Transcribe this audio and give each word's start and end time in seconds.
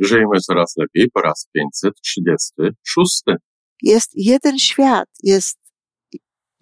Żyjmy 0.00 0.40
coraz 0.40 0.74
lepiej 0.76 1.10
po 1.10 1.20
raz 1.20 1.48
536. 1.52 3.22
Jest 3.82 4.10
jeden 4.14 4.58
świat, 4.58 5.08
jest 5.22 5.58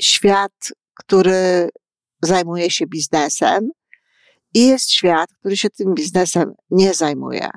świat, 0.00 0.52
który 0.94 1.68
zajmuje 2.22 2.70
się 2.70 2.86
biznesem 2.86 3.70
i 4.54 4.66
jest 4.66 4.90
świat, 4.90 5.30
który 5.40 5.56
się 5.56 5.70
tym 5.70 5.94
biznesem 5.94 6.54
nie 6.70 6.94
zajmuje. 6.94 7.48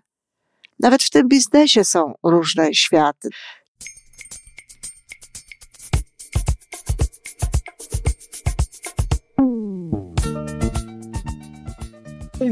Nawet 0.79 1.03
w 1.03 1.09
tym 1.09 1.27
biznesie 1.27 1.83
są 1.83 2.13
różne 2.23 2.73
światy. 2.73 3.29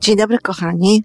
Dzień 0.00 0.16
dobry, 0.16 0.38
kochani. 0.38 1.04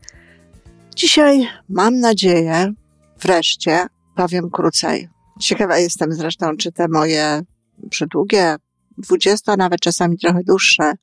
Dzisiaj 0.95 1.47
mam 1.69 1.99
nadzieję, 1.99 2.73
wreszcie 3.21 3.87
powiem 4.15 4.49
krócej. 4.49 5.09
Ciekawa 5.39 5.77
jestem 5.77 6.13
zresztą, 6.13 6.57
czy 6.57 6.71
te 6.71 6.87
moje 6.87 7.41
przydługie, 7.89 8.55
dwudziesto, 8.97 9.55
nawet 9.57 9.79
czasami 9.79 10.17
trochę 10.17 10.39
dłuższe 10.43 10.93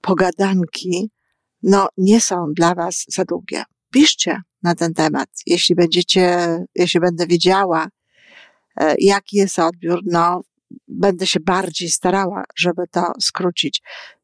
pogadanki, 0.00 1.10
no 1.62 1.88
nie 1.96 2.20
są 2.20 2.52
dla 2.56 2.74
Was 2.74 3.04
za 3.08 3.24
długie. 3.24 3.64
Piszcie 3.90 4.40
na 4.62 4.74
ten 4.74 4.94
temat, 4.94 5.28
jeśli 5.46 5.74
będziecie, 5.74 6.58
jeśli 6.74 7.00
będę 7.00 7.26
wiedziała, 7.26 7.88
e, 8.76 8.94
jaki 8.98 9.36
jest 9.36 9.58
odbiór, 9.58 10.00
no 10.06 10.40
będę 10.88 11.26
się 11.26 11.40
bardziej 11.40 11.90
starała, 11.90 12.44
żeby 12.56 12.82
to 12.90 13.12
skrócić. 13.20 13.82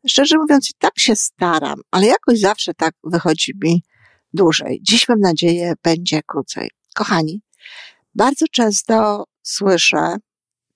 Szczerze 0.08 0.38
mówiąc, 0.38 0.70
i 0.70 0.72
tak 0.78 0.98
się 0.98 1.16
staram, 1.16 1.80
ale 1.90 2.06
jakoś 2.06 2.40
zawsze 2.40 2.74
tak 2.74 2.94
wychodzi 3.04 3.52
mi 3.64 3.82
dłużej. 4.32 4.80
Dziś 4.82 5.08
mam 5.08 5.20
nadzieję, 5.20 5.72
będzie 5.82 6.20
krócej. 6.26 6.70
Kochani, 6.94 7.42
bardzo 8.14 8.46
często 8.52 9.24
słyszę 9.42 10.16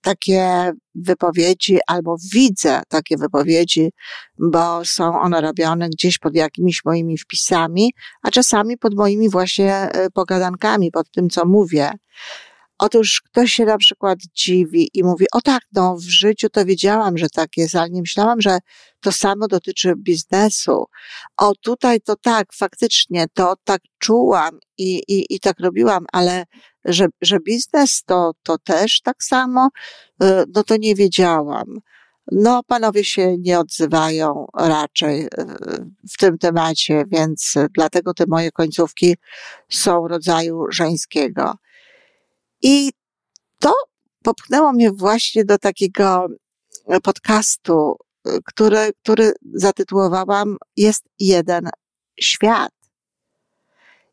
takie 0.03 0.73
wypowiedzi 0.95 1.79
albo 1.87 2.17
widzę 2.33 2.83
takie 2.89 3.17
wypowiedzi, 3.17 3.91
bo 4.39 4.85
są 4.85 5.21
one 5.21 5.41
robione 5.41 5.89
gdzieś 5.89 6.19
pod 6.19 6.35
jakimiś 6.35 6.85
moimi 6.85 7.19
wpisami, 7.19 7.93
a 8.23 8.31
czasami 8.31 8.79
pod 8.79 8.95
moimi 8.95 9.31
właśnie 9.31 9.75
e, 9.75 10.11
pogadankami, 10.11 10.91
pod 10.91 11.11
tym, 11.11 11.31
co 11.31 11.47
mówię. 11.47 11.91
Otóż 12.85 13.21
ktoś 13.21 13.53
się 13.53 13.65
na 13.65 13.79
przykład 13.79 14.19
dziwi 14.35 14.91
i 14.95 15.05
mówi, 15.05 15.27
o 15.33 15.41
tak, 15.41 15.63
no 15.73 15.97
w 15.97 16.03
życiu 16.03 16.49
to 16.49 16.65
wiedziałam, 16.65 17.19
że 17.19 17.29
tak 17.29 17.57
jest, 17.57 17.75
ale 17.75 17.91
nie 17.91 18.01
myślałam, 18.01 18.41
że 18.41 18.59
to 19.01 19.13
samo 19.13 19.49
dotyczy 19.49 19.95
biznesu. 19.97 20.85
O 21.37 21.55
tutaj 21.55 22.01
to 22.01 22.17
tak, 22.17 22.53
faktycznie 22.53 23.27
to 23.35 23.55
tak 23.65 23.81
czułam 23.99 24.59
i, 24.79 25.03
i, 25.09 25.35
i 25.35 25.41
tak 25.41 25.61
robiłam, 25.61 26.05
ale 26.13 26.45
że, 26.85 27.07
że 27.21 27.41
biznes 27.41 28.03
to, 28.05 28.33
to 28.43 28.59
też 28.59 29.01
tak 29.01 29.23
samo, 29.23 29.69
y, 30.23 30.27
no 30.55 30.65
to 30.65 30.77
nie 30.77 30.95
wiedziałam. 30.95 31.79
No, 32.33 32.63
panowie 32.63 33.05
się 33.05 33.39
nie 33.39 33.59
odzywają 33.59 34.47
raczej 34.57 35.25
y, 35.25 35.29
w 36.13 36.17
tym 36.19 36.39
temacie, 36.39 37.05
więc 37.11 37.55
dlatego 37.75 38.15
te 38.15 38.25
moje 38.29 38.51
końcówki 38.51 39.17
są 39.69 40.09
rodzaju 40.09 40.65
żeńskiego. 40.71 41.55
I 42.63 42.93
to 43.59 43.73
popchnęło 44.23 44.73
mnie 44.73 44.93
właśnie 44.93 45.45
do 45.45 45.59
takiego 45.59 46.27
podcastu, 47.03 47.97
który, 48.45 48.93
który 49.03 49.33
zatytułowałam 49.55 50.57
Jest 50.77 51.05
jeden 51.19 51.71
świat. 52.21 52.73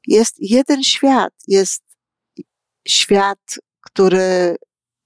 Jest 0.07 0.35
jeden 0.39 0.83
świat. 0.83 1.33
Jest 1.47 1.83
świat, 2.87 3.39
który 3.81 4.55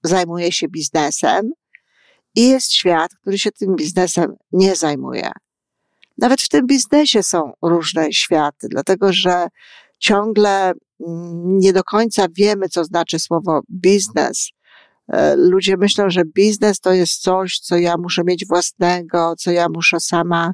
zajmuje 0.02 0.52
się 0.52 0.68
biznesem 0.68 1.52
i 2.34 2.48
jest 2.48 2.72
świat, 2.72 3.10
który 3.20 3.38
się 3.38 3.52
tym 3.52 3.76
biznesem 3.76 4.36
nie 4.52 4.76
zajmuje. 4.76 5.30
Nawet 6.18 6.42
w 6.42 6.48
tym 6.48 6.66
biznesie 6.66 7.22
są 7.22 7.52
różne 7.62 8.12
światy, 8.12 8.68
dlatego 8.70 9.12
że 9.12 9.46
ciągle 9.98 10.72
nie 11.44 11.72
do 11.72 11.84
końca 11.84 12.26
wiemy, 12.36 12.68
co 12.68 12.84
znaczy 12.84 13.18
słowo 13.18 13.60
biznes. 13.70 14.50
E, 15.08 15.36
ludzie 15.36 15.76
myślą, 15.76 16.10
że 16.10 16.22
biznes 16.24 16.80
to 16.80 16.92
jest 16.92 17.22
coś, 17.22 17.58
co 17.58 17.76
ja 17.76 17.96
muszę 17.96 18.22
mieć 18.24 18.46
własnego, 18.46 19.34
co 19.38 19.50
ja 19.50 19.66
muszę 19.68 20.00
sama 20.00 20.52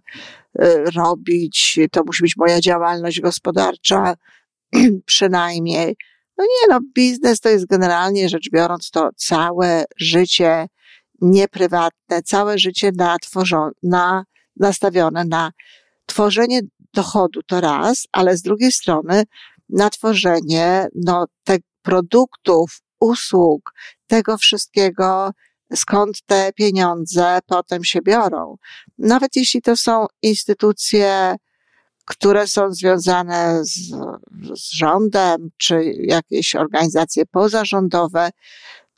e, 0.59 0.85
robić, 0.97 1.79
to 1.93 2.03
musi 2.07 2.23
być 2.23 2.37
moja 2.37 2.61
działalność 2.61 3.21
gospodarcza, 3.21 4.15
przynajmniej. 5.07 5.97
No 6.39 6.45
nie, 6.45 6.75
no, 6.75 6.81
biznes 6.95 7.41
to 7.41 7.49
jest 7.49 7.67
generalnie 7.67 8.29
rzecz 8.29 8.51
biorąc 8.53 8.91
to 8.91 9.11
całe 9.17 9.85
życie 9.97 10.67
nieprywatne, 11.21 12.23
całe 12.23 12.59
życie 12.59 12.91
na, 12.97 13.17
na, 13.83 14.25
nastawione 14.57 15.25
na 15.25 15.53
tworzenie 16.07 16.61
dochodu 16.95 17.41
to 17.43 17.61
raz, 17.61 18.07
ale 18.13 18.37
z 18.37 18.43
drugiej 18.43 18.73
strony 18.73 19.25
na 19.73 19.91
tworzenie 19.91 20.87
no, 20.95 21.27
te 21.45 21.57
produktów, 21.83 22.83
usług, 23.01 23.73
tego 24.07 24.39
wszystkiego, 24.39 25.31
skąd 25.75 26.23
te 26.27 26.53
pieniądze 26.53 27.39
potem 27.47 27.85
się 27.85 28.01
biorą. 28.03 28.57
Nawet 28.99 29.37
jeśli 29.37 29.63
to 29.63 29.77
są 29.77 30.07
instytucje, 30.23 31.37
które 32.05 32.47
są 32.47 32.73
związane 32.73 33.65
z, 33.65 33.91
z 34.55 34.73
rządem, 34.73 35.51
czy 35.57 35.95
jakieś 35.99 36.55
organizacje 36.55 37.27
pozarządowe, 37.27 38.31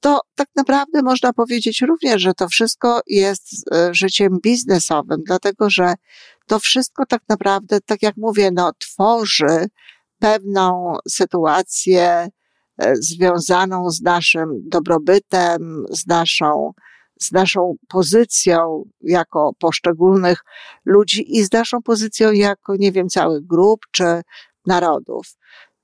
to 0.00 0.20
tak 0.34 0.48
naprawdę 0.56 1.02
można 1.02 1.32
powiedzieć 1.32 1.82
również, 1.82 2.22
że 2.22 2.34
to 2.34 2.48
wszystko 2.48 3.00
jest 3.06 3.72
e, 3.74 3.94
życiem 3.94 4.38
biznesowym, 4.42 5.22
dlatego 5.26 5.70
że 5.70 5.94
to 6.46 6.58
wszystko 6.58 7.06
tak 7.06 7.22
naprawdę, 7.28 7.80
tak 7.80 8.02
jak 8.02 8.16
mówię, 8.16 8.50
no, 8.52 8.72
tworzy 8.78 9.66
pewną 10.22 10.96
sytuację 11.08 12.28
e, 12.78 12.96
związaną 12.96 13.90
z 13.90 14.02
naszym 14.02 14.68
dobrobytem, 14.68 15.84
z 15.90 16.06
naszą, 16.06 16.72
z 17.20 17.32
naszą 17.32 17.74
pozycją 17.88 18.84
jako 19.00 19.52
poszczególnych 19.58 20.44
ludzi 20.84 21.38
i 21.38 21.44
z 21.44 21.52
naszą 21.52 21.82
pozycją 21.82 22.32
jako, 22.32 22.76
nie 22.76 22.92
wiem, 22.92 23.08
całych 23.08 23.46
grup 23.46 23.80
czy 23.90 24.22
narodów. 24.66 25.26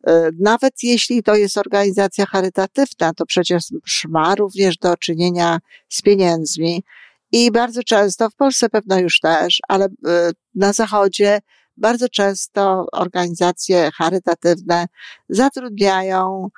E, 0.06 0.30
nawet 0.40 0.72
jeśli 0.82 1.22
to 1.22 1.34
jest 1.34 1.58
organizacja 1.58 2.26
charytatywna, 2.26 3.14
to 3.14 3.26
przecież 3.26 3.62
ma 4.08 4.34
również 4.34 4.76
do 4.76 4.96
czynienia 4.96 5.58
z 5.88 6.02
pieniędzmi. 6.02 6.84
I 7.32 7.50
bardzo 7.50 7.82
często, 7.82 8.30
w 8.30 8.34
Polsce 8.34 8.68
pewno 8.68 8.98
już 8.98 9.20
też, 9.20 9.58
ale 9.68 9.84
e, 9.84 10.30
na 10.54 10.72
Zachodzie 10.72 11.40
bardzo 11.78 12.08
często 12.08 12.86
organizacje 12.92 13.90
charytatywne 13.94 14.86
zatrudniają 15.28 16.48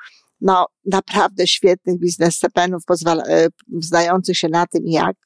no, 0.40 0.66
naprawdę 0.86 1.46
świetnych 1.46 1.98
biznesmenów, 1.98 2.82
e, 3.06 3.46
znających 3.80 4.38
się 4.38 4.48
na 4.48 4.66
tym, 4.66 4.82
jak 4.86 5.16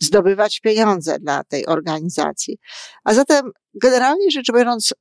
zdobywać 0.00 0.60
pieniądze 0.60 1.18
dla 1.18 1.44
tej 1.44 1.66
organizacji. 1.66 2.58
A 3.04 3.14
zatem, 3.14 3.50
generalnie 3.74 4.30
rzecz 4.30 4.52
biorąc, 4.52 4.94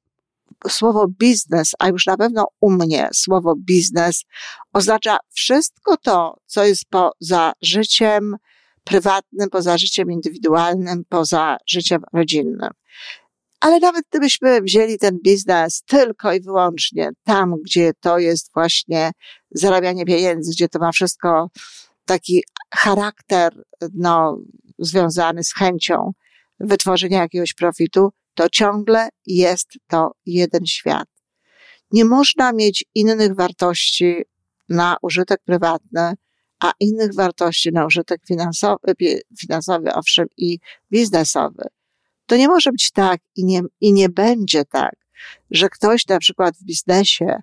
słowo 0.69 1.07
biznes, 1.07 1.72
a 1.80 1.88
już 1.88 2.06
na 2.06 2.18
pewno 2.18 2.48
u 2.60 2.72
mnie 2.72 3.10
słowo 3.13 3.56
biznes 3.56 4.24
oznacza 4.74 5.18
wszystko 5.33 5.98
to, 5.98 6.38
co 6.45 6.66
jest 6.66 6.83
poza 6.89 7.54
życiem 7.62 8.36
prywatnym, 8.83 9.50
poza 9.50 9.77
życiem 9.77 10.12
indywidualnym, 10.12 11.04
poza 11.10 11.57
życiem 11.68 12.01
rodzinnym. 12.13 12.69
Ale 13.59 13.80
nawet 13.80 14.06
gdybyśmy 14.09 14.62
wzięli 14.62 14.98
ten 14.98 15.19
biznes 15.24 15.83
tylko 15.86 16.33
i 16.33 16.42
wyłącznie 16.42 17.09
tam, 17.24 17.56
gdzie 17.65 17.92
to 18.00 18.19
jest 18.19 18.51
właśnie 18.54 19.12
zarabianie 19.51 20.06
pieniędzy, 20.06 20.51
gdzie 20.51 20.69
to 20.69 20.80
ma 20.80 20.92
wszystko 20.92 21.50
taki 22.06 22.44
charakter, 22.75 23.63
no, 23.94 24.38
związany 24.80 25.44
z 25.44 25.54
chęcią 25.54 26.12
wytworzenia 26.59 27.19
jakiegoś 27.19 27.54
profitu, 27.54 28.09
to 28.33 28.50
ciągle 28.50 29.09
jest 29.25 29.68
to 29.88 30.12
jeden 30.25 30.65
świat. 30.65 31.07
Nie 31.92 32.06
można 32.06 32.53
mieć 32.53 32.86
innych 32.95 33.36
wartości 33.36 34.15
na 34.69 34.98
użytek 35.01 35.39
prywatny, 35.45 36.13
a 36.60 36.71
innych 36.80 37.15
wartości 37.15 37.71
na 37.71 37.86
użytek 37.86 38.21
finansowy, 38.27 38.94
finansowy 39.39 39.94
owszem, 39.94 40.27
i 40.38 40.60
biznesowy. 40.92 41.63
To 42.27 42.38
nie 42.38 42.47
może 42.47 42.71
być 42.71 42.91
tak 42.91 43.21
i 43.35 43.45
nie, 43.45 43.62
i 43.81 43.94
nie 43.94 44.09
będzie 44.09 44.65
tak, 44.65 44.95
że 45.52 45.70
ktoś 45.70 46.08
na 46.08 46.20
przykład 46.20 46.56
w 46.56 46.64
biznesie 46.64 47.42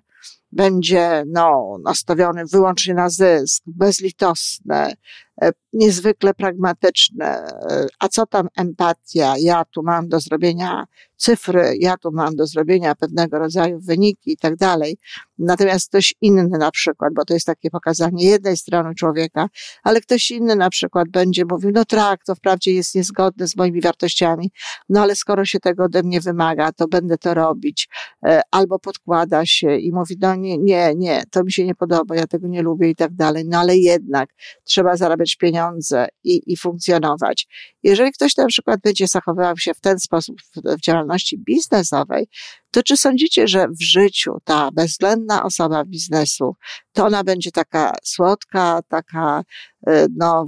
będzie 0.51 1.23
no, 1.27 1.77
nastawiony 1.83 2.45
wyłącznie 2.45 2.93
na 2.93 3.09
zysk, 3.09 3.63
bezlitosny, 3.67 4.93
e, 5.41 5.51
niezwykle 5.73 6.33
pragmatyczny. 6.33 7.25
E, 7.25 7.87
a 7.99 8.07
co 8.07 8.25
tam 8.25 8.47
empatia? 8.57 9.33
Ja 9.39 9.65
tu 9.65 9.83
mam 9.83 10.07
do 10.07 10.19
zrobienia 10.19 10.85
cyfry, 11.17 11.77
ja 11.79 11.97
tu 11.97 12.11
mam 12.11 12.35
do 12.35 12.47
zrobienia 12.47 12.95
pewnego 12.95 13.39
rodzaju 13.39 13.79
wyniki 13.79 14.31
i 14.31 14.37
tak 14.37 14.55
dalej. 14.55 14.97
Natomiast 15.37 15.89
ktoś 15.89 16.13
inny 16.21 16.57
na 16.57 16.71
przykład, 16.71 17.13
bo 17.13 17.25
to 17.25 17.33
jest 17.33 17.45
takie 17.45 17.69
pokazanie 17.69 18.25
jednej 18.25 18.57
strony 18.57 18.95
człowieka, 18.95 19.47
ale 19.83 20.01
ktoś 20.01 20.31
inny 20.31 20.55
na 20.55 20.69
przykład 20.69 21.09
będzie 21.09 21.45
mówił, 21.49 21.71
no 21.73 21.85
tak, 21.85 22.23
to 22.23 22.35
wprawdzie 22.35 22.73
jest 22.73 22.95
niezgodne 22.95 23.47
z 23.47 23.55
moimi 23.55 23.81
wartościami, 23.81 24.51
no 24.89 25.01
ale 25.01 25.15
skoro 25.15 25.45
się 25.45 25.59
tego 25.59 25.83
ode 25.83 26.03
mnie 26.03 26.21
wymaga, 26.21 26.71
to 26.71 26.87
będę 26.87 27.17
to 27.17 27.33
robić. 27.33 27.89
E, 28.25 28.41
albo 28.51 28.79
podkłada 28.79 29.45
się 29.45 29.77
i 29.77 29.91
mówi, 29.91 30.15
no 30.21 30.35
nie, 30.35 30.57
nie, 30.57 30.95
nie, 30.95 31.23
to 31.31 31.43
mi 31.43 31.51
się 31.51 31.65
nie 31.65 31.75
podoba, 31.75 32.15
ja 32.15 32.27
tego 32.27 32.47
nie 32.47 32.61
lubię 32.61 32.89
i 32.89 32.95
tak 32.95 33.13
dalej. 33.13 33.43
No 33.47 33.59
ale 33.59 33.77
jednak 33.77 34.29
trzeba 34.63 34.97
zarabiać 34.97 35.35
pieniądze 35.35 36.07
i, 36.23 36.41
i 36.53 36.57
funkcjonować. 36.57 37.47
Jeżeli 37.83 38.11
ktoś 38.11 38.37
na 38.37 38.47
przykład 38.47 38.79
będzie 38.81 39.07
zachowywał 39.07 39.57
się 39.57 39.73
w 39.73 39.81
ten 39.81 39.99
sposób 39.99 40.41
w, 40.41 40.77
w 40.77 40.81
działalności 40.81 41.37
biznesowej, 41.37 42.27
to 42.75 42.83
czy 42.83 42.97
sądzicie, 42.97 43.47
że 43.47 43.67
w 43.67 43.83
życiu 43.83 44.37
ta 44.43 44.69
bezwzględna 44.71 45.43
osoba 45.43 45.85
biznesu, 45.85 46.55
to 46.93 47.05
ona 47.05 47.23
będzie 47.23 47.51
taka 47.51 47.93
słodka, 48.03 48.81
taka 48.87 49.43
e, 49.87 50.07
no, 50.15 50.47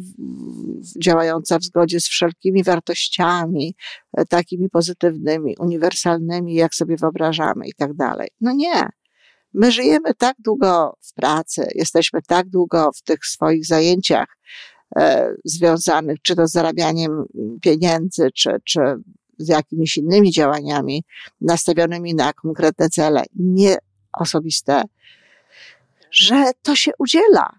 działająca 1.04 1.60
w 1.60 1.64
zgodzie 1.64 2.00
z 2.00 2.08
wszelkimi 2.08 2.64
wartościami, 2.64 3.76
e, 4.18 4.26
takimi 4.26 4.70
pozytywnymi, 4.70 5.56
uniwersalnymi, 5.60 6.54
jak 6.54 6.76
sobie 6.76 6.96
wyobrażamy 6.96 7.68
i 7.68 7.74
tak 7.74 7.94
dalej? 7.94 8.28
No 8.42 8.54
nie. 8.54 8.90
My 9.54 9.72
żyjemy 9.72 10.14
tak 10.14 10.36
długo 10.40 10.98
w 11.02 11.14
pracy, 11.14 11.68
jesteśmy 11.76 12.22
tak 12.22 12.50
długo 12.50 12.92
w 12.96 13.02
tych 13.02 13.26
swoich 13.26 13.66
zajęciach 13.66 14.38
e, 14.98 15.34
związanych 15.46 16.22
czy 16.22 16.36
to 16.36 16.48
z 16.48 16.52
zarabianiem 16.52 17.26
pieniędzy, 17.62 18.32
czy, 18.32 18.50
czy 18.64 18.80
z 19.38 19.48
jakimiś 19.48 19.98
innymi 19.98 20.32
działaniami 20.32 21.04
nastawionymi 21.42 22.16
na 22.16 22.34
konkretne 22.34 22.90
cele, 22.90 23.24
nie 23.36 23.78
osobiste, 24.14 24.84
że 26.12 26.52
to 26.62 26.76
się 26.76 26.92
udziela. 27.00 27.50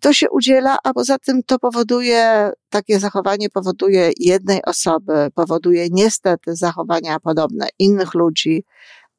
To 0.00 0.12
się 0.12 0.30
udziela, 0.30 0.78
a 0.84 0.92
poza 0.92 1.18
tym 1.18 1.42
to 1.42 1.58
powoduje, 1.58 2.50
takie 2.68 3.00
zachowanie 3.00 3.50
powoduje 3.50 4.10
jednej 4.20 4.64
osoby, 4.64 5.28
powoduje 5.34 5.88
niestety 5.90 6.56
zachowania 6.56 7.20
podobne 7.20 7.68
innych 7.78 8.14
ludzi 8.14 8.64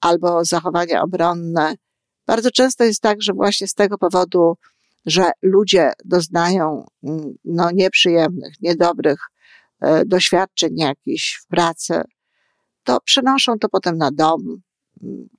albo 0.02 0.46
zachowania 0.46 1.02
obronne. 1.02 1.76
Bardzo 2.28 2.52
często 2.52 2.84
jest 2.84 3.02
tak, 3.02 3.22
że 3.22 3.34
właśnie 3.34 3.68
z 3.68 3.74
tego 3.74 3.98
powodu, 3.98 4.58
że 5.06 5.32
ludzie 5.42 5.92
doznają 6.06 6.86
mm, 7.04 7.34
no, 7.46 7.72
nieprzyjemnych, 7.72 8.54
niedobrych 8.62 9.20
doświadczeń 10.06 10.78
jakichś 10.78 11.42
w 11.44 11.48
pracy, 11.48 12.02
to 12.84 13.00
przenoszą 13.02 13.60
to 13.60 13.70
potem 13.70 13.98
na 13.98 14.12
dom, 14.12 14.62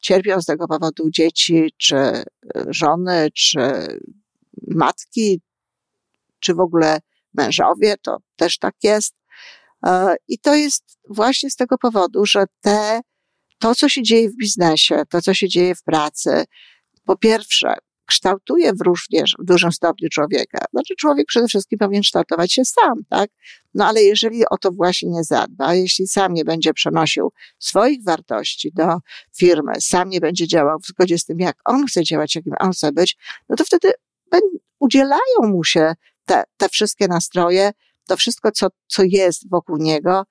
cierpią 0.00 0.40
z 0.40 0.44
tego 0.44 0.68
powodu 0.68 1.10
dzieci, 1.10 1.74
czy 1.76 1.96
e, 1.96 2.24
żony, 2.68 3.28
czy 3.34 3.58
matki, 4.68 5.40
czy 6.40 6.54
w 6.54 6.60
ogóle 6.60 6.98
mężowie, 7.34 7.94
to 8.02 8.18
też 8.36 8.58
tak 8.58 8.74
jest. 8.82 9.14
E, 9.86 10.16
I 10.28 10.38
to 10.38 10.54
jest 10.54 10.98
właśnie 11.08 11.50
z 11.50 11.56
tego 11.56 11.78
powodu, 11.78 12.26
że 12.26 12.44
te, 12.60 13.00
to, 13.58 13.74
co 13.74 13.88
się 13.88 14.02
dzieje 14.02 14.30
w 14.30 14.36
biznesie, 14.36 15.02
to, 15.08 15.22
co 15.22 15.34
się 15.34 15.48
dzieje 15.48 15.74
w 15.74 15.82
pracy, 15.82 16.44
po 17.04 17.16
pierwsze, 17.16 17.74
kształtuje 18.10 18.72
w 18.72 18.78
w 19.38 19.44
dużym 19.44 19.72
stopniu 19.72 20.08
człowieka. 20.08 20.64
Znaczy 20.70 20.94
człowiek 20.98 21.26
przede 21.26 21.46
wszystkim 21.46 21.78
powinien 21.78 22.02
kształtować 22.02 22.52
się 22.52 22.64
sam, 22.64 23.04
tak? 23.08 23.30
No 23.74 23.86
ale 23.86 24.02
jeżeli 24.02 24.42
o 24.50 24.58
to 24.58 24.70
właśnie 24.72 25.10
nie 25.10 25.24
zadba, 25.24 25.74
jeśli 25.74 26.08
sam 26.08 26.34
nie 26.34 26.44
będzie 26.44 26.74
przenosił 26.74 27.32
swoich 27.58 28.04
wartości 28.04 28.72
do 28.72 28.98
firmy, 29.36 29.72
sam 29.80 30.08
nie 30.08 30.20
będzie 30.20 30.46
działał 30.46 30.78
w 30.78 30.86
zgodzie 30.86 31.18
z 31.18 31.24
tym, 31.24 31.38
jak 31.38 31.56
on 31.64 31.86
chce 31.86 32.04
działać, 32.04 32.34
jakim 32.34 32.52
on 32.60 32.72
chce 32.72 32.92
być, 32.92 33.16
no 33.48 33.56
to 33.56 33.64
wtedy 33.64 33.92
udzielają 34.78 35.40
mu 35.42 35.64
się 35.64 35.94
te, 36.24 36.44
te 36.56 36.68
wszystkie 36.68 37.08
nastroje, 37.08 37.70
to 38.08 38.16
wszystko, 38.16 38.52
co, 38.52 38.66
co 38.86 39.02
jest 39.06 39.50
wokół 39.50 39.76
niego 39.76 40.24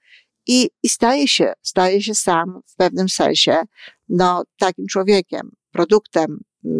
i, 0.47 0.69
i 0.83 0.89
staje 0.89 1.27
się, 1.27 1.53
staje 1.61 2.01
się 2.01 2.15
sam 2.15 2.61
w 2.67 2.75
pewnym 2.75 3.09
sensie, 3.09 3.57
no, 4.09 4.43
takim 4.57 4.87
człowiekiem, 4.87 5.51
produktem 5.71 6.39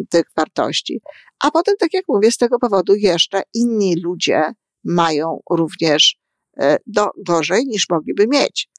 tych 0.09 0.23
wartości. 0.37 1.01
A 1.39 1.51
potem, 1.51 1.75
tak 1.79 1.93
jak 1.93 2.05
mówię, 2.07 2.31
z 2.31 2.37
tego 2.37 2.59
powodu 2.59 2.95
jeszcze 2.95 3.41
inni 3.53 3.95
ludzie 4.01 4.53
mają 4.83 5.39
również 5.49 6.17
e, 6.57 6.77
do, 6.87 7.09
gorzej 7.17 7.65
niż 7.65 7.89
mogliby 7.89 8.27
mieć. 8.27 8.69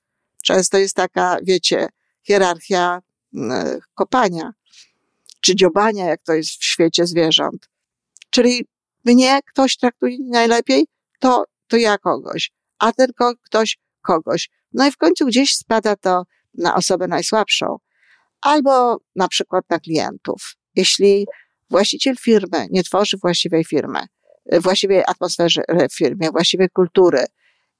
Często 0.43 0.79
jest 0.79 0.95
taka, 0.95 1.37
wiecie, 1.43 1.89
hierarchia 2.23 3.03
e, 3.35 3.79
kopania 3.95 4.53
czy 5.41 5.57
dziobania, 5.57 6.07
jak 6.07 6.23
to 6.23 6.35
jest 6.35 6.51
w 6.51 6.65
świecie 6.65 7.07
zwierząt. 7.07 7.69
Czyli 8.31 8.67
mnie 9.05 9.41
ktoś 9.49 9.77
traktuje 9.77 10.17
najlepiej, 10.29 10.87
to, 11.19 11.45
to 11.69 11.77
ja 11.77 11.99
kogoś, 11.99 12.53
a 12.79 12.93
ten 12.93 13.11
ktoś 13.45 13.79
kogoś. 14.03 14.51
No 14.73 14.87
i 14.87 14.91
w 14.91 14.97
końcu 14.97 15.27
gdzieś 15.27 15.57
spada 15.57 15.97
to 15.97 16.23
na 16.55 16.75
osobę 16.75 17.09
najsłabszą, 17.09 17.77
albo 18.41 18.99
na 19.17 19.29
przykład 19.29 19.65
na 19.71 19.79
klientów. 19.79 20.57
Jeśli 20.75 21.27
właściciel 21.71 22.17
firmy 22.17 22.67
nie 22.71 22.83
tworzy 22.83 23.17
właściwej 23.17 23.65
firmy, 23.65 24.01
właściwej 24.53 25.03
atmosfery 25.07 25.89
w 25.91 25.97
firmie, 25.97 26.31
właściwej 26.31 26.69
kultury, 26.71 27.25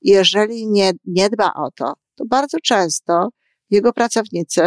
jeżeli 0.03 0.67
nie, 0.67 0.93
nie 1.05 1.31
dba 1.31 1.53
o 1.55 1.71
to, 1.71 1.93
to 2.15 2.25
bardzo 2.27 2.59
często 2.63 3.29
jego 3.71 3.93
pracownicy 3.93 4.63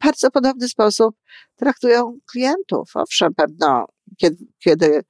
w 0.00 0.04
bardzo 0.04 0.30
podobny 0.30 0.68
sposób 0.68 1.16
traktują 1.56 2.18
klientów. 2.30 2.90
Owszem, 2.94 3.34
pewno, 3.34 3.86
kiedy, 4.16 4.44
kiedy 4.58 5.02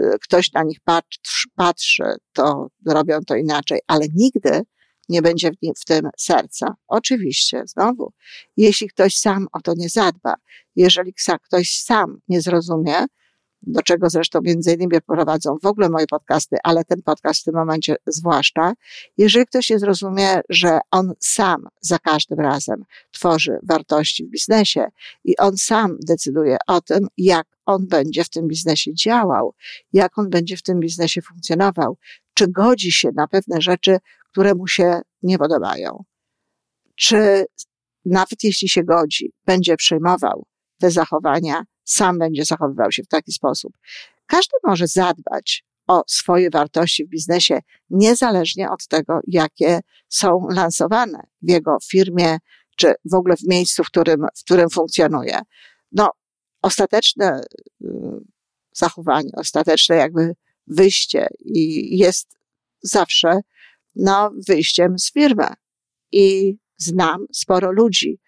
e, 0.00 0.18
ktoś 0.22 0.52
na 0.52 0.62
nich 0.62 0.78
patrzy, 0.84 1.48
patrzy, 1.54 2.04
to 2.32 2.66
robią 2.86 3.18
to 3.26 3.36
inaczej, 3.36 3.80
ale 3.86 4.06
nigdy 4.14 4.62
nie 5.08 5.22
będzie 5.22 5.50
w, 5.50 5.62
nim, 5.62 5.74
w 5.74 5.84
tym 5.84 6.08
serca. 6.18 6.74
Oczywiście, 6.88 7.62
znowu, 7.66 8.12
jeśli 8.56 8.88
ktoś 8.88 9.16
sam 9.16 9.46
o 9.52 9.60
to 9.60 9.72
nie 9.76 9.88
zadba, 9.88 10.34
jeżeli 10.80 11.14
ktoś 11.48 11.72
sam 11.76 12.20
nie 12.28 12.40
zrozumie, 12.40 13.06
do 13.62 13.82
czego 13.82 14.10
zresztą 14.10 14.40
między 14.42 14.72
innymi 14.72 15.00
prowadzą 15.06 15.58
w 15.62 15.66
ogóle 15.66 15.88
moje 15.88 16.06
podcasty, 16.06 16.56
ale 16.64 16.84
ten 16.84 17.02
podcast 17.02 17.40
w 17.40 17.44
tym 17.44 17.54
momencie 17.54 17.96
zwłaszcza, 18.06 18.72
jeżeli 19.18 19.46
ktoś 19.46 19.70
nie 19.70 19.78
zrozumie, 19.78 20.40
że 20.48 20.78
on 20.90 21.12
sam 21.18 21.68
za 21.80 21.98
każdym 21.98 22.40
razem 22.40 22.84
tworzy 23.10 23.58
wartości 23.62 24.26
w 24.26 24.30
biznesie 24.30 24.86
i 25.24 25.36
on 25.36 25.56
sam 25.56 25.96
decyduje 26.06 26.56
o 26.66 26.80
tym, 26.80 27.06
jak 27.16 27.46
on 27.66 27.86
będzie 27.86 28.24
w 28.24 28.30
tym 28.30 28.48
biznesie 28.48 28.94
działał, 28.94 29.54
jak 29.92 30.18
on 30.18 30.30
będzie 30.30 30.56
w 30.56 30.62
tym 30.62 30.80
biznesie 30.80 31.22
funkcjonował, 31.22 31.96
czy 32.34 32.48
godzi 32.48 32.92
się 32.92 33.10
na 33.14 33.28
pewne 33.28 33.60
rzeczy, 33.60 33.98
które 34.30 34.54
mu 34.54 34.66
się 34.66 35.00
nie 35.22 35.38
podobają. 35.38 36.04
Czy 36.94 37.46
nawet 38.04 38.44
jeśli 38.44 38.68
się 38.68 38.84
godzi, 38.84 39.32
będzie 39.46 39.76
przejmował 39.76 40.46
te 40.80 40.90
zachowania, 40.90 41.64
sam 41.84 42.18
będzie 42.18 42.44
zachowywał 42.44 42.92
się 42.92 43.02
w 43.02 43.08
taki 43.08 43.32
sposób. 43.32 43.72
Każdy 44.26 44.56
może 44.64 44.86
zadbać 44.86 45.64
o 45.86 46.02
swoje 46.06 46.50
wartości 46.50 47.04
w 47.04 47.08
biznesie, 47.08 47.60
niezależnie 47.90 48.70
od 48.70 48.86
tego, 48.86 49.20
jakie 49.26 49.80
są 50.08 50.46
lansowane 50.50 51.22
w 51.42 51.50
jego 51.50 51.76
firmie, 51.90 52.38
czy 52.76 52.94
w 53.04 53.14
ogóle 53.14 53.36
w 53.36 53.48
miejscu, 53.48 53.84
w 53.84 53.86
którym, 53.86 54.26
w 54.36 54.44
którym 54.44 54.70
funkcjonuje. 54.70 55.40
No, 55.92 56.10
ostateczne 56.62 57.40
y, 57.84 57.86
zachowanie, 58.72 59.30
ostateczne 59.36 59.96
jakby 59.96 60.34
wyjście 60.66 61.28
i 61.44 61.98
jest 61.98 62.38
zawsze 62.82 63.40
no, 63.96 64.30
wyjściem 64.48 64.98
z 64.98 65.12
firmy. 65.12 65.46
I 66.12 66.56
znam 66.76 67.26
sporo 67.32 67.72
ludzi, 67.72 68.18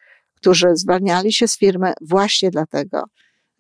którzy 0.43 0.67
zwalniali 0.75 1.33
się 1.33 1.49
z 1.49 1.59
firmy 1.59 1.93
właśnie 2.01 2.51
dlatego, 2.51 3.05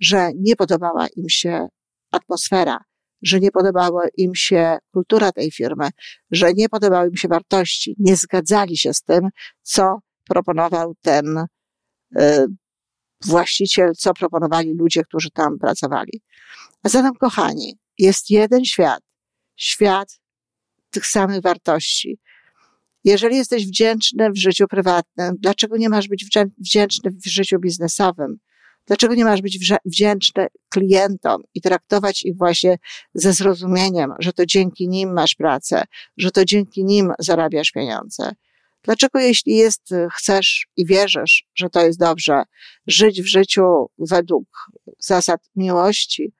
że 0.00 0.30
nie 0.36 0.56
podobała 0.56 1.06
im 1.16 1.28
się 1.28 1.68
atmosfera, 2.10 2.78
że 3.22 3.40
nie 3.40 3.50
podobała 3.50 4.02
im 4.16 4.34
się 4.34 4.76
kultura 4.92 5.32
tej 5.32 5.50
firmy, 5.50 5.90
że 6.30 6.52
nie 6.52 6.68
podobały 6.68 7.08
im 7.08 7.16
się 7.16 7.28
wartości, 7.28 7.94
nie 7.98 8.16
zgadzali 8.16 8.76
się 8.76 8.94
z 8.94 9.02
tym, 9.02 9.28
co 9.62 9.98
proponował 10.28 10.94
ten 11.02 11.38
y, 12.18 12.46
właściciel, 13.24 13.92
co 13.98 14.14
proponowali 14.14 14.74
ludzie, 14.74 15.02
którzy 15.04 15.30
tam 15.30 15.58
pracowali. 15.58 16.20
A 16.82 16.88
zatem, 16.88 17.14
kochani, 17.14 17.78
jest 17.98 18.30
jeden 18.30 18.64
świat, 18.64 19.02
świat 19.56 20.20
tych 20.90 21.06
samych 21.06 21.40
wartości. 21.40 22.18
Jeżeli 23.04 23.36
jesteś 23.36 23.66
wdzięczny 23.66 24.30
w 24.30 24.36
życiu 24.36 24.68
prywatnym, 24.68 25.34
dlaczego 25.38 25.76
nie 25.76 25.88
masz 25.88 26.08
być 26.08 26.24
wdzięczny 26.58 27.10
w 27.10 27.26
życiu 27.26 27.58
biznesowym? 27.58 28.38
Dlaczego 28.86 29.14
nie 29.14 29.24
masz 29.24 29.42
być 29.42 29.58
wdzięczny 29.84 30.46
klientom 30.68 31.42
i 31.54 31.60
traktować 31.60 32.24
ich 32.24 32.36
właśnie 32.36 32.78
ze 33.14 33.32
zrozumieniem, 33.32 34.14
że 34.18 34.32
to 34.32 34.46
dzięki 34.46 34.88
nim 34.88 35.12
masz 35.12 35.34
pracę, 35.34 35.84
że 36.16 36.30
to 36.30 36.44
dzięki 36.44 36.84
nim 36.84 37.12
zarabiasz 37.18 37.70
pieniądze? 37.70 38.32
Dlaczego, 38.82 39.18
jeśli 39.18 39.56
jest, 39.56 39.82
chcesz 40.12 40.66
i 40.76 40.86
wierzysz, 40.86 41.44
że 41.54 41.70
to 41.70 41.86
jest 41.86 41.98
dobrze, 41.98 42.42
żyć 42.86 43.22
w 43.22 43.26
życiu 43.26 43.62
według 43.98 44.48
zasad 44.98 45.40
miłości, 45.56 46.32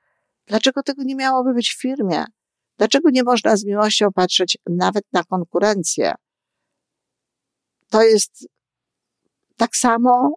dlaczego 0.47 0.83
tego 0.83 1.03
nie 1.03 1.15
miałoby 1.15 1.55
być 1.55 1.71
w 1.71 1.81
firmie? 1.81 2.25
Dlaczego 2.79 3.11
nie 3.11 3.23
można 3.23 3.57
z 3.57 3.65
miłością 3.65 4.13
patrzeć 4.15 4.59
nawet 4.67 5.05
na 5.13 5.25
konkurencję? 5.25 6.13
To 7.93 8.03
jest 8.03 8.49
tak 9.57 9.77
samo 9.77 10.35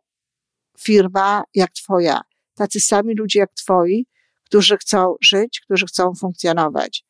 firma 0.79 1.43
jak 1.53 1.71
Twoja. 1.71 2.21
Tacy 2.55 2.79
sami 2.79 3.15
ludzie 3.15 3.39
jak 3.39 3.53
Twoi, 3.53 4.05
którzy 4.43 4.77
chcą 4.77 5.15
żyć, 5.21 5.62
którzy 5.65 5.85
chcą 5.85 6.13
funkcjonować. 6.19 7.05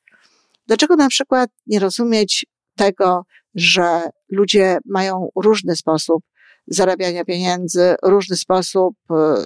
Dlaczego 0.67 0.95
na 0.95 1.07
przykład 1.07 1.49
nie 1.67 1.79
rozumieć 1.79 2.45
tego, 2.75 3.25
że 3.55 4.09
ludzie 4.29 4.77
mają 4.85 5.29
różny 5.35 5.75
sposób 5.75 6.23
zarabiania 6.67 7.25
pieniędzy, 7.25 7.95
różny 8.03 8.35
sposób 8.35 8.95
e, 9.11 9.45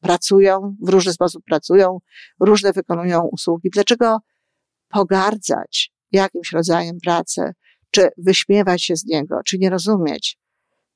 pracują, 0.00 0.76
w 0.82 0.88
różny 0.88 1.12
sposób 1.12 1.44
pracują, 1.44 1.98
różne 2.40 2.72
wykonują 2.72 3.22
usługi. 3.32 3.70
Dlaczego 3.72 4.18
pogardzać 4.88 5.92
jakimś 6.12 6.52
rodzajem 6.52 6.98
pracy, 7.04 7.52
czy 7.90 8.08
wyśmiewać 8.16 8.84
się 8.84 8.96
z 8.96 9.04
niego, 9.04 9.40
czy 9.44 9.58
nie 9.58 9.70
rozumieć? 9.70 10.38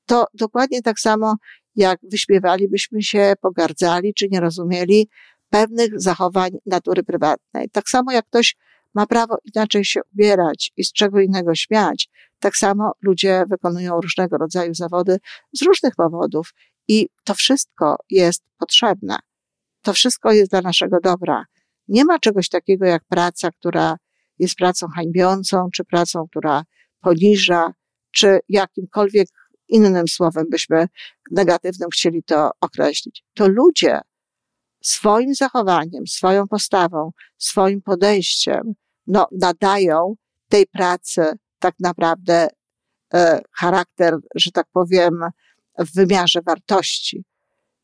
To 0.05 0.25
dokładnie 0.33 0.81
tak 0.81 0.99
samo, 0.99 1.35
jak 1.75 1.99
wyśmiewalibyśmy 2.11 3.01
się, 3.01 3.33
pogardzali, 3.41 4.13
czy 4.13 4.27
nie 4.31 4.39
rozumieli 4.39 5.09
pewnych 5.49 6.01
zachowań 6.01 6.51
natury 6.65 7.03
prywatnej. 7.03 7.69
Tak 7.69 7.89
samo 7.89 8.11
jak 8.11 8.25
ktoś 8.25 8.55
ma 8.93 9.05
prawo 9.05 9.37
inaczej 9.55 9.85
się 9.85 9.99
ubierać 10.13 10.71
i 10.77 10.83
z 10.83 10.93
czego 10.93 11.19
innego 11.19 11.55
śmiać, 11.55 12.09
tak 12.39 12.57
samo 12.57 12.91
ludzie 13.01 13.43
wykonują 13.49 14.01
różnego 14.01 14.37
rodzaju 14.37 14.73
zawody 14.73 15.17
z 15.53 15.61
różnych 15.61 15.95
powodów 15.95 16.53
i 16.87 17.09
to 17.23 17.33
wszystko 17.33 17.95
jest 18.09 18.43
potrzebne. 18.57 19.17
To 19.81 19.93
wszystko 19.93 20.31
jest 20.31 20.51
dla 20.51 20.61
naszego 20.61 20.97
dobra. 21.03 21.45
Nie 21.87 22.05
ma 22.05 22.19
czegoś 22.19 22.49
takiego 22.49 22.85
jak 22.85 23.03
praca, 23.05 23.51
która 23.51 23.97
jest 24.39 24.55
pracą 24.55 24.87
hańbiącą, 24.87 25.69
czy 25.73 25.83
pracą, 25.83 26.27
która 26.29 26.63
poniża, 27.03 27.73
czy 28.11 28.39
jakimkolwiek 28.49 29.27
innym 29.67 30.07
słowem 30.07 30.45
byśmy 30.49 30.87
negatywnym 31.31 31.89
chcieli 31.89 32.23
to 32.23 32.51
określić. 32.61 33.23
To 33.33 33.47
ludzie 33.47 33.99
swoim 34.83 35.35
zachowaniem, 35.35 36.07
swoją 36.07 36.47
postawą, 36.47 37.11
swoim 37.37 37.81
podejściem, 37.81 38.73
no, 39.07 39.27
nadają 39.31 40.15
tej 40.49 40.67
pracy 40.67 41.25
tak 41.59 41.75
naprawdę 41.79 42.47
e, 43.13 43.41
charakter, 43.51 44.17
że 44.35 44.51
tak 44.51 44.67
powiem, 44.73 45.13
w 45.79 45.95
wymiarze 45.95 46.41
wartości. 46.45 47.25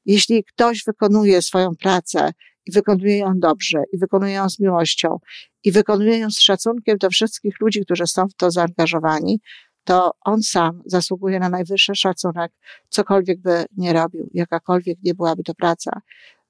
Jeśli 0.06 0.44
ktoś 0.44 0.84
wykonuje 0.88 1.42
swoją 1.42 1.76
pracę 1.76 2.32
i 2.66 2.72
wykonuje 2.72 3.18
ją 3.18 3.34
dobrze, 3.36 3.84
i 3.94 3.98
wykonuje 3.98 4.34
ją 4.34 4.50
z 4.50 4.60
miłością, 4.60 5.20
i 5.64 5.72
wykonuje 5.72 6.18
ją 6.18 6.32
z 6.32 6.40
szacunkiem 6.40 6.98
do 6.98 7.10
wszystkich 7.10 7.60
ludzi, 7.62 7.82
którzy 7.86 8.08
są 8.08 8.28
w 8.28 8.34
to 8.34 8.52
zaangażowani, 8.52 9.40
to 9.84 10.12
on 10.22 10.44
sam 10.44 10.82
zasługuje 10.86 11.40
na 11.40 11.50
najwyższy 11.50 11.96
szacunek, 11.96 12.52
cokolwiek 12.90 13.42
by 13.42 13.66
nie 13.78 13.94
robił, 13.94 14.30
jakakolwiek 14.34 14.98
nie 15.04 15.14
byłaby 15.14 15.44
to 15.44 15.54
praca. 15.54 16.02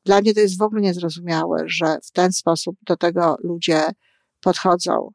Dla 0.06 0.22
mnie 0.22 0.34
to 0.34 0.40
jest 0.40 0.58
w 0.58 0.62
ogóle 0.62 0.82
niezrozumiałe, 0.82 1.64
że 1.66 2.00
w 2.04 2.12
ten 2.12 2.32
sposób 2.32 2.76
do 2.82 2.98
tego 2.98 3.38
ludzie 3.44 3.84
podchodzą. 4.42 5.12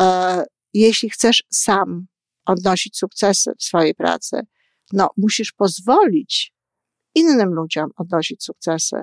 E, 0.00 0.44
jeśli 0.74 1.10
chcesz 1.10 1.44
sam 1.50 2.06
odnosić 2.46 2.98
sukcesy 2.98 3.52
w 3.58 3.64
swojej 3.64 3.94
pracy, 3.94 4.40
no 4.92 5.10
musisz 5.16 5.52
pozwolić 5.52 6.54
innym 7.14 7.54
ludziom 7.54 7.90
odnosić 7.96 8.44
sukcesy. 8.44 8.96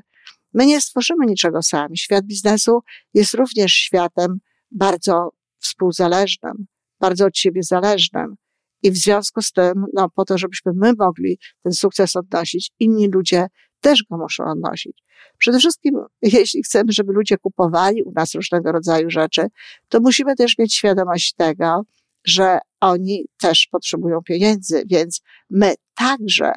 My 0.55 0.65
nie 0.65 0.81
stworzymy 0.81 1.25
niczego 1.25 1.61
sami. 1.61 1.97
Świat 1.97 2.25
biznesu 2.25 2.79
jest 3.13 3.33
również 3.33 3.73
światem 3.73 4.37
bardzo 4.71 5.29
współzależnym, 5.59 6.65
bardzo 6.99 7.25
od 7.25 7.37
siebie 7.37 7.63
zależnym. 7.63 8.35
I 8.83 8.91
w 8.91 8.97
związku 8.97 9.41
z 9.41 9.51
tym, 9.51 9.85
no, 9.93 10.09
po 10.09 10.25
to, 10.25 10.37
żebyśmy 10.37 10.71
my 10.75 10.93
mogli 10.97 11.39
ten 11.63 11.73
sukces 11.73 12.15
odnosić, 12.15 12.71
inni 12.79 13.07
ludzie 13.11 13.47
też 13.81 14.03
go 14.09 14.17
muszą 14.17 14.43
odnosić. 14.45 15.03
Przede 15.37 15.59
wszystkim, 15.59 15.95
jeśli 16.21 16.63
chcemy, 16.63 16.91
żeby 16.91 17.13
ludzie 17.13 17.37
kupowali 17.37 18.03
u 18.03 18.11
nas 18.11 18.35
różnego 18.35 18.71
rodzaju 18.71 19.09
rzeczy, 19.09 19.47
to 19.89 19.99
musimy 19.99 20.35
też 20.35 20.57
mieć 20.57 20.75
świadomość 20.75 21.33
tego, 21.33 21.81
że 22.25 22.59
oni 22.79 23.25
też 23.39 23.67
potrzebują 23.71 24.21
pieniędzy, 24.21 24.83
więc 24.87 25.21
my 25.49 25.73
także 25.95 26.51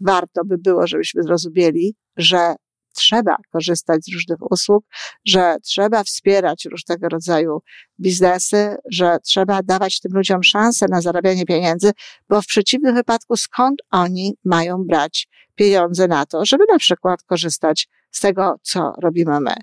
warto 0.00 0.44
by 0.44 0.58
było, 0.58 0.86
żebyśmy 0.86 1.22
zrozumieli, 1.22 1.94
że 2.16 2.54
trzeba 2.98 3.36
korzystać 3.52 4.04
z 4.04 4.14
różnych 4.14 4.52
usług, 4.52 4.84
że 5.24 5.56
trzeba 5.62 6.04
wspierać 6.04 6.64
różnego 6.64 7.08
rodzaju 7.08 7.62
biznesy, 8.00 8.76
że 8.90 9.18
trzeba 9.24 9.62
dawać 9.62 10.00
tym 10.00 10.12
ludziom 10.14 10.42
szansę 10.42 10.86
na 10.90 11.00
zarabianie 11.00 11.46
pieniędzy, 11.46 11.90
bo 12.28 12.42
w 12.42 12.46
przeciwnym 12.46 12.94
wypadku 12.94 13.36
skąd 13.36 13.82
oni 13.90 14.34
mają 14.44 14.84
brać 14.84 15.28
pieniądze 15.54 16.08
na 16.08 16.26
to, 16.26 16.44
żeby 16.44 16.64
na 16.72 16.78
przykład 16.78 17.22
korzystać 17.22 17.88
z 18.10 18.20
tego, 18.20 18.54
co 18.62 18.92
robimy 19.02 19.40
my. 19.40 19.54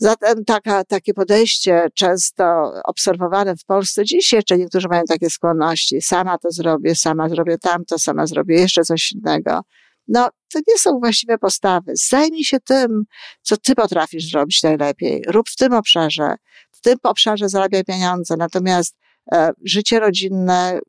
Zatem 0.00 0.44
taka, 0.44 0.84
takie 0.84 1.14
podejście 1.14 1.86
często 1.94 2.72
obserwowane 2.84 3.56
w 3.56 3.64
Polsce 3.64 4.04
dziś 4.04 4.32
jeszcze 4.32 4.58
niektórzy 4.58 4.88
mają 4.88 5.02
takie 5.04 5.30
skłonności. 5.30 6.02
Sama 6.02 6.38
to 6.38 6.50
zrobię, 6.50 6.94
sama 6.96 7.28
zrobię 7.28 7.58
tamto, 7.58 7.98
sama 7.98 8.26
zrobię 8.26 8.60
jeszcze 8.60 8.82
coś 8.82 9.12
innego. 9.12 9.60
No, 10.08 10.28
to 10.52 10.58
nie 10.68 10.78
są 10.78 10.98
właściwe 10.98 11.38
postawy. 11.38 11.92
Zajmij 11.94 12.44
się 12.44 12.60
tym, 12.60 13.04
co 13.42 13.56
ty 13.56 13.74
potrafisz 13.74 14.30
zrobić 14.30 14.62
najlepiej. 14.62 15.22
Rób 15.26 15.48
w 15.48 15.56
tym 15.56 15.72
obszarze. 15.72 16.34
W 16.72 16.80
tym 16.80 16.96
obszarze 17.02 17.48
zarabiaj 17.48 17.84
pieniądze. 17.84 18.36
Natomiast 18.36 18.96
e, 19.32 19.50
życie 19.64 20.00
rodzinne, 20.00 20.80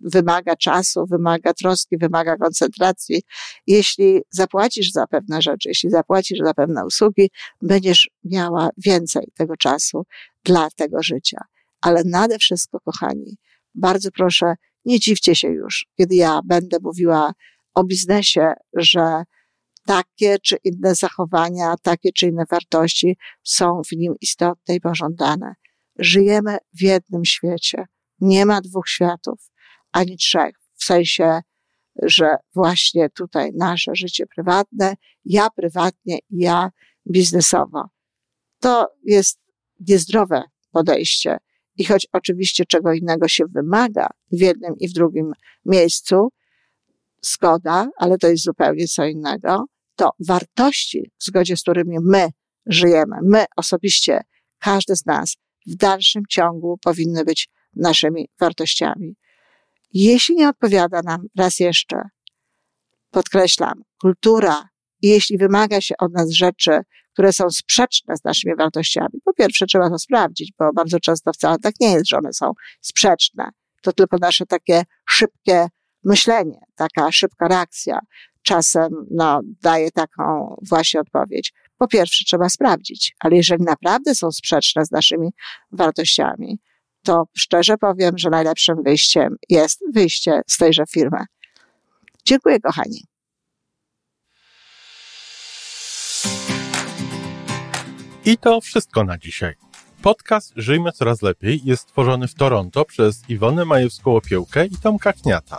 wymaga 0.00 0.56
czasu, 0.56 1.06
wymaga 1.06 1.54
troski, 1.54 1.98
wymaga 1.98 2.36
koncentracji. 2.36 3.22
Jeśli 3.66 4.20
zapłacisz 4.30 4.92
za 4.92 5.06
pewne 5.06 5.42
rzeczy, 5.42 5.68
jeśli 5.68 5.90
zapłacisz 5.90 6.38
za 6.44 6.54
pewne 6.54 6.86
usługi, 6.86 7.30
będziesz 7.62 8.10
miała 8.24 8.68
więcej 8.76 9.28
tego 9.34 9.56
czasu 9.56 10.02
dla 10.44 10.68
tego 10.76 11.02
życia. 11.02 11.44
Ale 11.80 12.02
nade 12.04 12.38
wszystko, 12.38 12.80
kochani, 12.80 13.36
bardzo 13.74 14.10
proszę, 14.10 14.54
nie 14.84 15.00
dziwcie 15.00 15.34
się 15.34 15.48
już, 15.48 15.86
kiedy 15.98 16.14
ja 16.14 16.40
będę 16.44 16.76
mówiła 16.82 17.32
o 17.74 17.84
biznesie, 17.84 18.52
że 18.76 19.22
takie 19.86 20.38
czy 20.38 20.56
inne 20.64 20.94
zachowania, 20.94 21.74
takie 21.82 22.12
czy 22.12 22.26
inne 22.26 22.44
wartości 22.50 23.16
są 23.42 23.82
w 23.88 23.92
nim 23.92 24.14
istotne 24.20 24.74
i 24.74 24.80
pożądane. 24.80 25.54
Żyjemy 25.98 26.58
w 26.78 26.82
jednym 26.82 27.24
świecie. 27.24 27.84
Nie 28.20 28.46
ma 28.46 28.60
dwóch 28.60 28.88
światów 28.88 29.50
ani 29.92 30.16
trzech. 30.16 30.54
W 30.74 30.84
sensie, 30.84 31.40
że 32.02 32.36
właśnie 32.54 33.10
tutaj 33.10 33.50
nasze 33.54 33.94
życie 33.94 34.26
prywatne, 34.26 34.94
ja 35.24 35.50
prywatnie 35.50 36.18
ja 36.30 36.70
biznesowo. 37.10 37.84
To 38.60 38.88
jest 39.04 39.40
niezdrowe 39.88 40.42
podejście. 40.70 41.38
I 41.76 41.84
choć 41.84 42.06
oczywiście 42.12 42.64
czego 42.64 42.92
innego 42.92 43.28
się 43.28 43.44
wymaga 43.46 44.08
w 44.32 44.40
jednym 44.40 44.74
i 44.78 44.88
w 44.88 44.92
drugim 44.92 45.32
miejscu, 45.64 46.28
zgoda, 47.22 47.88
ale 47.96 48.18
to 48.18 48.28
jest 48.28 48.44
zupełnie 48.44 48.86
co 48.86 49.04
innego, 49.04 49.64
to 49.96 50.10
wartości, 50.26 51.10
w 51.18 51.24
zgodzie 51.24 51.56
z 51.56 51.62
którymi 51.62 51.96
my 52.02 52.28
żyjemy, 52.66 53.16
my 53.22 53.44
osobiście, 53.56 54.20
każdy 54.58 54.96
z 54.96 55.06
nas, 55.06 55.36
w 55.66 55.76
dalszym 55.76 56.22
ciągu 56.28 56.78
powinny 56.84 57.24
być 57.24 57.48
naszymi 57.76 58.28
wartościami. 58.40 59.16
Jeśli 59.92 60.34
nie 60.34 60.48
odpowiada 60.48 61.02
nam, 61.02 61.26
raz 61.38 61.60
jeszcze, 61.60 62.02
podkreślam, 63.10 63.82
kultura, 64.00 64.68
jeśli 65.02 65.38
wymaga 65.38 65.80
się 65.80 65.94
od 65.98 66.12
nas 66.12 66.30
rzeczy, 66.30 66.80
które 67.12 67.32
są 67.32 67.50
sprzeczne 67.50 68.16
z 68.16 68.24
naszymi 68.24 68.56
wartościami, 68.56 69.20
po 69.24 69.34
pierwsze 69.34 69.66
trzeba 69.66 69.90
to 69.90 69.98
sprawdzić, 69.98 70.52
bo 70.58 70.72
bardzo 70.72 71.00
często 71.00 71.32
wcale 71.32 71.58
tak 71.58 71.74
nie 71.80 71.92
jest, 71.92 72.08
że 72.08 72.18
one 72.18 72.32
są 72.32 72.52
sprzeczne. 72.80 73.50
To 73.82 73.92
tylko 73.92 74.16
nasze 74.20 74.46
takie 74.46 74.82
szybkie 75.08 75.66
myślenie, 76.04 76.60
taka 76.74 77.12
szybka 77.12 77.48
reakcja 77.48 78.00
czasem 78.42 79.06
no, 79.10 79.40
daje 79.62 79.90
taką 79.90 80.56
właśnie 80.68 81.00
odpowiedź. 81.00 81.52
Po 81.78 81.88
pierwsze, 81.88 82.24
trzeba 82.24 82.48
sprawdzić, 82.48 83.14
ale 83.20 83.36
jeżeli 83.36 83.64
naprawdę 83.64 84.14
są 84.14 84.32
sprzeczne 84.32 84.84
z 84.84 84.90
naszymi 84.90 85.28
wartościami, 85.72 86.58
to 87.02 87.24
szczerze 87.36 87.76
powiem, 87.76 88.18
że 88.18 88.30
najlepszym 88.30 88.82
wyjściem 88.82 89.36
jest 89.48 89.80
wyjście 89.94 90.42
z 90.46 90.58
tejże 90.58 90.84
firmy. 90.86 91.24
Dziękuję, 92.24 92.60
kochani. 92.60 93.04
I 98.24 98.38
to 98.38 98.60
wszystko 98.60 99.04
na 99.04 99.18
dzisiaj. 99.18 99.54
Podcast 100.02 100.52
Żyjmy 100.56 100.92
Coraz 100.92 101.22
Lepiej 101.22 101.60
jest 101.64 101.82
stworzony 101.82 102.28
w 102.28 102.34
Toronto 102.34 102.84
przez 102.84 103.22
Iwonę 103.28 103.62
Majewską-Opiełkę 103.64 104.66
i 104.66 104.76
Tomka 104.82 105.12
Kniata. 105.12 105.58